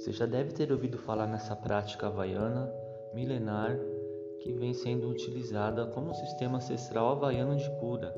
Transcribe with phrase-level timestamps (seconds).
[0.00, 2.72] Você já deve ter ouvido falar nessa prática havaiana
[3.12, 3.78] milenar
[4.40, 8.10] que vem sendo utilizada como sistema ancestral havaiano de cura.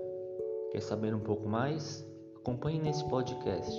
[0.71, 2.09] Quer saber um pouco mais?
[2.37, 3.77] Acompanhe nesse podcast.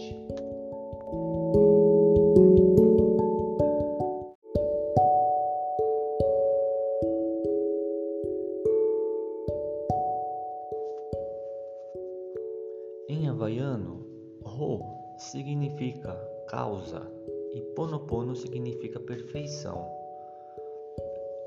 [13.07, 14.05] Em havaiano,
[14.43, 14.81] Ho
[15.17, 16.13] significa
[16.49, 17.22] causa
[17.53, 19.87] e Ponopono significa perfeição.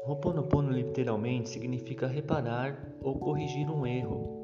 [0.06, 4.40] Ho'oponopono literalmente significa reparar ou corrigir um erro.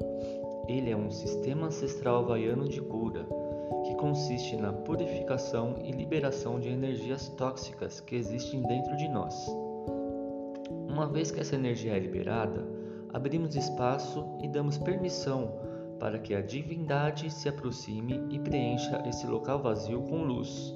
[0.67, 3.25] Ele é um sistema ancestral havaiano de cura,
[3.85, 9.33] que consiste na purificação e liberação de energias tóxicas que existem dentro de nós.
[10.89, 12.67] Uma vez que essa energia é liberada,
[13.13, 15.53] abrimos espaço e damos permissão
[15.97, 20.75] para que a divindade se aproxime e preencha esse local vazio com luz,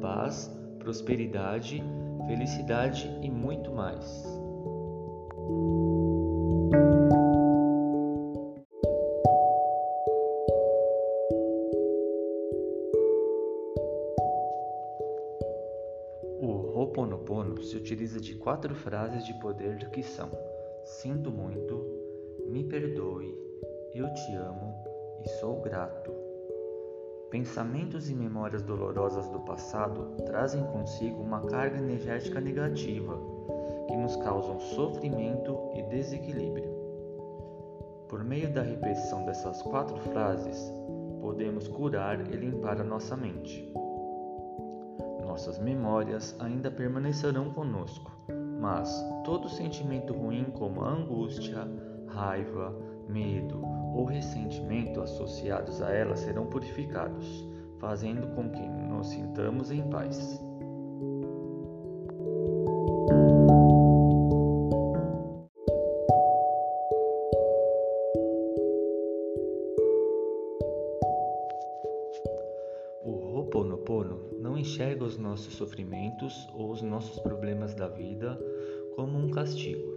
[0.00, 1.82] paz, prosperidade,
[2.26, 4.24] felicidade e muito mais.
[16.40, 20.30] O Ho'oponopono se utiliza de quatro frases de poder que são:
[20.84, 21.84] Sinto muito,
[22.46, 23.34] me perdoe,
[23.94, 24.74] eu te amo
[25.24, 26.27] e sou grato.
[27.30, 33.20] Pensamentos e memórias dolorosas do passado trazem consigo uma carga energética negativa
[33.86, 36.70] que nos causam sofrimento e desequilíbrio.
[38.08, 40.72] Por meio da repetição dessas quatro frases,
[41.20, 43.70] podemos curar e limpar a nossa mente.
[45.20, 48.10] Nossas memórias ainda permanecerão conosco,
[48.58, 48.90] mas
[49.26, 51.68] todo sentimento ruim, como a angústia,
[52.06, 52.74] raiva,
[53.06, 57.46] medo ou ressentimento associados a ela serão purificados,
[57.78, 60.40] fazendo com que nos sintamos em paz.
[73.04, 78.38] O Ho'oponopono não enxerga os nossos sofrimentos ou os nossos problemas da vida
[78.94, 79.96] como um castigo.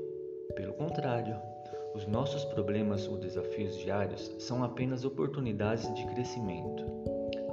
[0.55, 1.50] Pelo contrário,
[1.93, 6.85] os nossos problemas ou desafios diários são apenas oportunidades de crescimento.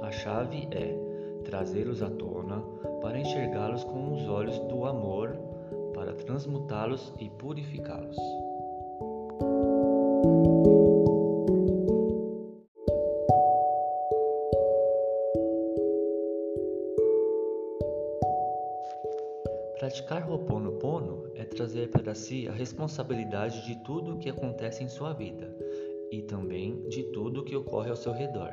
[0.01, 0.95] A chave é
[1.43, 2.61] trazê-los à tona
[3.01, 5.37] para enxergá-los com os olhos do amor,
[5.93, 8.17] para transmutá-los e purificá-los.
[19.99, 25.11] Praticar Ho'oponopono é trazer para si a responsabilidade de tudo o que acontece em sua
[25.11, 25.53] vida
[26.09, 28.49] e também de tudo o que ocorre ao seu redor.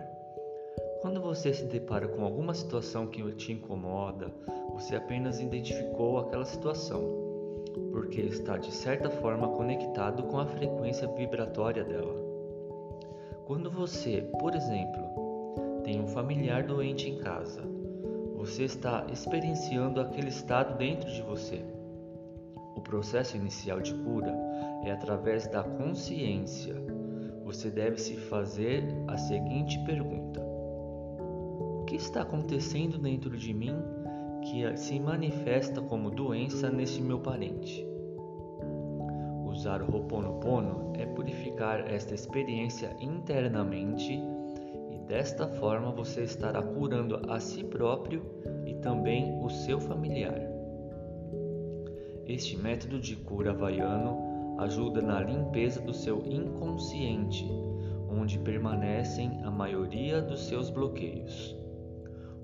[1.00, 4.34] Quando você se depara com alguma situação que te incomoda,
[4.72, 7.00] você apenas identificou aquela situação,
[7.92, 12.16] porque está de certa forma conectado com a frequência vibratória dela.
[13.46, 17.75] Quando você, por exemplo, tem um familiar doente em casa,
[18.46, 21.64] você está experienciando aquele estado dentro de você.
[22.76, 24.32] O processo inicial de cura
[24.84, 26.76] é através da consciência.
[27.44, 33.74] Você deve se fazer a seguinte pergunta: O que está acontecendo dentro de mim
[34.42, 37.84] que se manifesta como doença neste meu parente?
[39.44, 44.22] Usar o Ho'oponopono é purificar esta experiência internamente
[45.06, 48.24] Desta forma, você estará curando a si próprio
[48.66, 50.40] e também o seu familiar.
[52.26, 57.48] Este método de cura havaiano ajuda na limpeza do seu inconsciente,
[58.10, 61.54] onde permanecem a maioria dos seus bloqueios.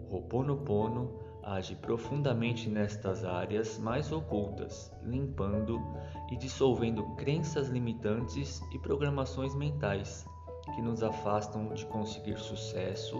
[0.08, 5.81] O Ho'oponopono age profundamente nestas áreas mais ocultas, limpando
[6.31, 10.25] e dissolvendo crenças limitantes e programações mentais
[10.75, 13.17] que nos afastam de conseguir sucesso,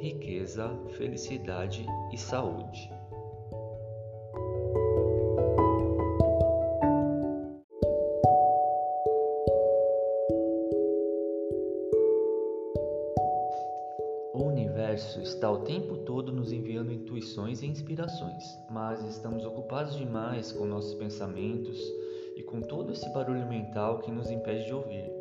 [0.00, 2.90] riqueza, felicidade e saúde.
[14.32, 20.50] O universo está o tempo todo nos enviando intuições e inspirações, mas estamos ocupados demais
[20.52, 21.78] com nossos pensamentos
[22.36, 25.19] e com todo esse barulho mental que nos impede de ouvir.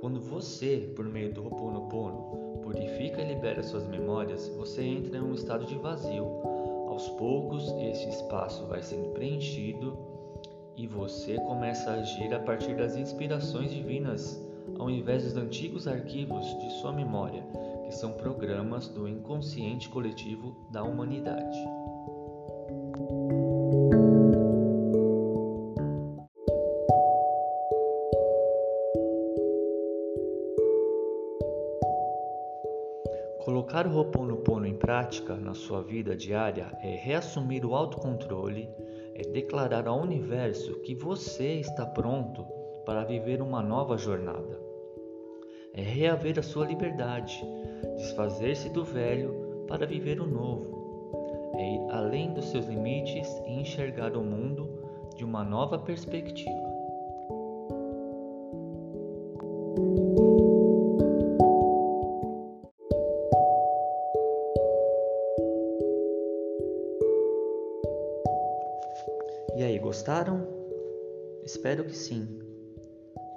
[0.00, 5.34] Quando você, por meio do Ho'oponopono, purifica e libera suas memórias, você entra em um
[5.34, 6.26] estado de vazio.
[6.88, 9.96] Aos poucos, esse espaço vai sendo preenchido
[10.76, 14.40] e você começa a agir a partir das inspirações divinas,
[14.78, 17.42] ao invés dos antigos arquivos de sua memória,
[17.84, 21.56] que que são programas do inconsciente coletivo da humanidade.
[33.46, 38.68] Colocar o Ho'oponopono em prática na sua vida diária é reassumir o autocontrole,
[39.14, 42.44] é declarar ao universo que você está pronto
[42.84, 44.60] para viver uma nova jornada.
[45.72, 47.40] É reaver a sua liberdade,
[47.96, 51.52] desfazer-se do velho para viver o novo.
[51.54, 54.68] É ir além dos seus limites e enxergar o mundo
[55.14, 56.65] de uma nova perspectiva.
[70.26, 70.46] Gostaram?
[71.44, 72.40] Espero que sim.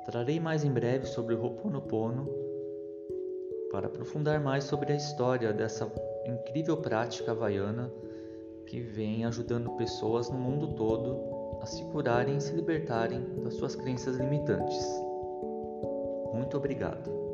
[0.05, 2.27] Trarei mais em breve sobre o Ho'oponopono
[3.71, 5.91] para aprofundar mais sobre a história dessa
[6.25, 7.91] incrível prática havaiana
[8.65, 13.75] que vem ajudando pessoas no mundo todo a se curarem e se libertarem das suas
[13.75, 14.83] crenças limitantes.
[16.33, 17.28] Muito obrigado.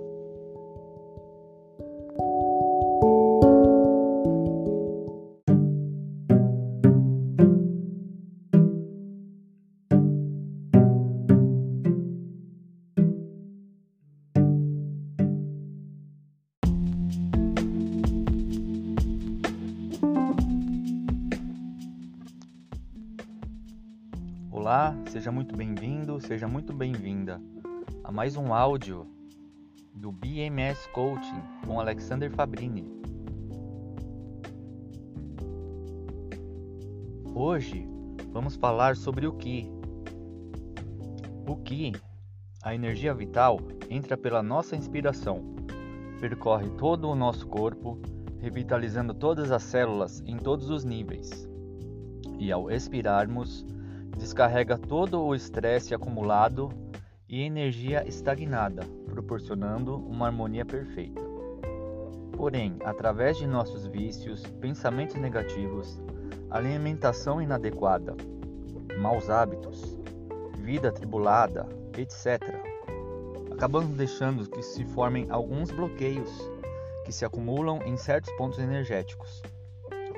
[24.65, 27.39] Olá, seja muito bem-vindo, seja muito bem-vinda
[28.03, 29.06] a mais um áudio
[29.94, 32.83] do BMS Coaching com Alexander Fabrini.
[37.35, 37.88] Hoje
[38.31, 39.69] vamos falar sobre o Ki.
[41.47, 41.91] O Ki,
[42.63, 45.45] a energia vital, entra pela nossa inspiração,
[46.19, 48.00] percorre todo o nosso corpo,
[48.39, 51.47] revitalizando todas as células em todos os níveis.
[52.39, 53.63] E ao expirarmos,
[54.17, 56.69] descarrega todo o estresse acumulado
[57.27, 61.21] e energia estagnada, proporcionando uma harmonia perfeita.
[62.38, 66.01] Porém, através de nossos vícios, pensamentos negativos,
[66.50, 68.15] alimentação inadequada,
[69.00, 69.97] maus hábitos,
[70.59, 71.67] vida atribulada,
[71.97, 72.41] etc.,
[73.51, 76.29] acabamos deixando que se formem alguns bloqueios
[77.06, 79.41] que se acumulam em certos pontos energéticos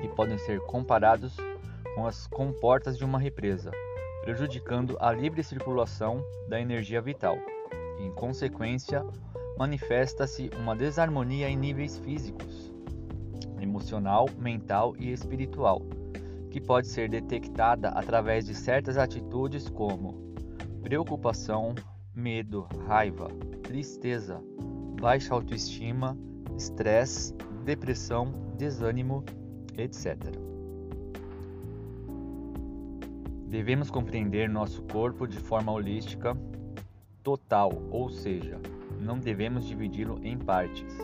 [0.02, 1.36] e podem ser comparados
[1.94, 3.70] com as comportas de uma represa
[4.22, 7.38] prejudicando a livre circulação da energia vital.
[8.00, 9.04] Em consequência,
[9.56, 12.72] manifesta-se uma desarmonia em níveis físicos,
[13.60, 15.82] emocional, mental e espiritual,
[16.50, 20.32] que pode ser detectada através de certas atitudes como
[20.82, 21.74] preocupação,
[22.14, 23.28] medo, raiva,
[23.62, 24.40] tristeza,
[25.00, 26.16] baixa autoestima,
[26.56, 29.24] estresse, depressão, desânimo,
[29.76, 30.47] etc.
[33.48, 36.36] Devemos compreender nosso corpo de forma holística,
[37.22, 38.60] total, ou seja,
[39.00, 40.94] não devemos dividi-lo em partes.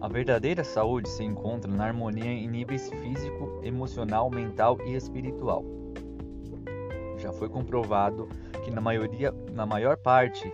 [0.00, 5.64] A verdadeira saúde se encontra na harmonia em níveis físico, emocional, mental e espiritual.
[7.18, 8.28] Já foi comprovado
[8.64, 10.48] que na maioria, na maior parte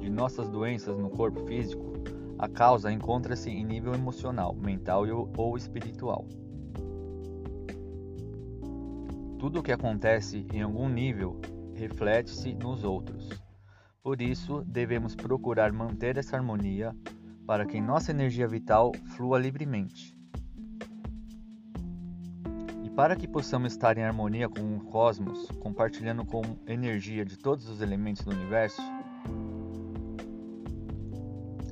[0.00, 1.92] de nossas doenças no corpo físico,
[2.40, 5.04] a causa encontra-se em nível emocional, mental
[5.36, 6.26] ou espiritual.
[9.42, 11.40] Tudo o que acontece em algum nível
[11.74, 13.28] reflete-se nos outros.
[14.00, 16.94] Por isso, devemos procurar manter essa harmonia
[17.44, 20.16] para que nossa energia vital flua livremente.
[22.84, 27.68] E para que possamos estar em harmonia com o cosmos, compartilhando com energia de todos
[27.68, 28.80] os elementos do universo,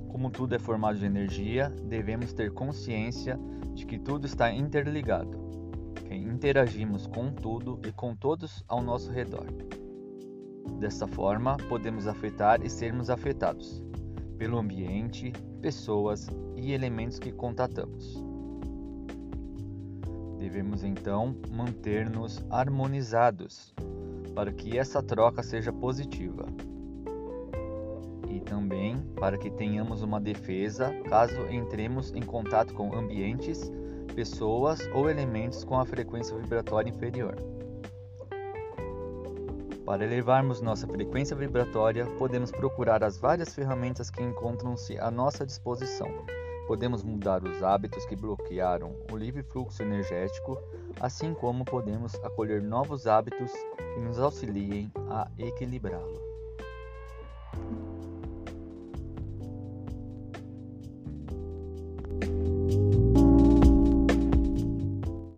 [0.08, 3.38] como tudo é formado de energia, devemos ter consciência
[3.74, 5.49] de que tudo está interligado
[6.40, 9.44] interagimos com tudo e com todos ao nosso redor.
[10.78, 13.84] Dessa forma, podemos afetar e sermos afetados
[14.38, 18.24] pelo ambiente, pessoas e elementos que contatamos.
[20.38, 23.74] Devemos então manter-nos harmonizados
[24.34, 26.46] para que essa troca seja positiva
[28.30, 33.70] e também para que tenhamos uma defesa caso entremos em contato com ambientes
[34.20, 37.34] pessoas ou elementos com a frequência vibratória inferior.
[39.82, 46.06] Para elevarmos nossa frequência vibratória, podemos procurar as várias ferramentas que encontram-se à nossa disposição.
[46.66, 50.58] Podemos mudar os hábitos que bloquearam o livre fluxo energético,
[51.00, 53.50] assim como podemos acolher novos hábitos
[53.94, 56.29] que nos auxiliem a equilibrá-lo.